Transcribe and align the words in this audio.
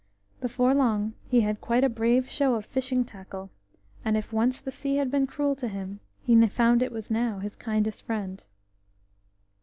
Before 0.39 0.73
long 0.73 1.13
he 1.29 1.41
had 1.41 1.61
quite 1.61 1.83
a 1.83 1.87
brave 1.87 2.27
show 2.27 2.55
of 2.55 2.65
fishing 2.65 3.05
tackle, 3.05 3.51
and 4.03 4.17
if 4.17 4.33
once 4.33 4.59
the 4.59 4.71
sea 4.71 4.95
had 4.95 5.11
been 5.11 5.27
cruel 5.27 5.55
to 5.57 5.67
him, 5.67 5.99
he 6.23 6.33
found 6.47 6.81
it 6.81 7.11
now 7.11 7.37
his 7.37 7.55
kindest 7.55 8.01
friend. 8.01 8.43